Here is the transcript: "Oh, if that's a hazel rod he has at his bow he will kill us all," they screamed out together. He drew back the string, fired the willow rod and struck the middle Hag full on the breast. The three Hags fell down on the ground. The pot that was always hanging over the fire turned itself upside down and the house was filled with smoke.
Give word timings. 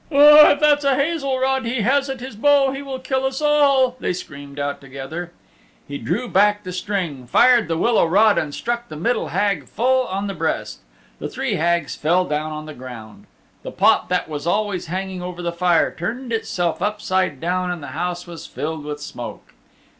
"Oh, 0.11 0.49
if 0.49 0.59
that's 0.59 0.83
a 0.83 0.95
hazel 0.95 1.37
rod 1.37 1.63
he 1.63 1.81
has 1.81 2.09
at 2.09 2.21
his 2.21 2.35
bow 2.35 2.71
he 2.71 2.81
will 2.81 2.97
kill 2.97 3.23
us 3.23 3.39
all," 3.39 3.97
they 3.99 4.13
screamed 4.13 4.57
out 4.57 4.81
together. 4.81 5.31
He 5.87 5.99
drew 5.99 6.27
back 6.27 6.63
the 6.63 6.73
string, 6.73 7.27
fired 7.27 7.67
the 7.67 7.77
willow 7.77 8.07
rod 8.07 8.39
and 8.39 8.51
struck 8.55 8.89
the 8.89 8.95
middle 8.95 9.27
Hag 9.27 9.67
full 9.67 10.07
on 10.07 10.25
the 10.25 10.33
breast. 10.33 10.79
The 11.19 11.29
three 11.29 11.53
Hags 11.53 11.95
fell 11.95 12.25
down 12.25 12.51
on 12.51 12.65
the 12.65 12.73
ground. 12.73 13.27
The 13.61 13.71
pot 13.71 14.09
that 14.09 14.27
was 14.27 14.47
always 14.47 14.87
hanging 14.87 15.21
over 15.21 15.43
the 15.43 15.51
fire 15.51 15.93
turned 15.93 16.33
itself 16.33 16.81
upside 16.81 17.39
down 17.39 17.69
and 17.69 17.83
the 17.83 17.87
house 17.89 18.25
was 18.25 18.47
filled 18.47 18.83
with 18.85 18.99
smoke. 19.01 19.53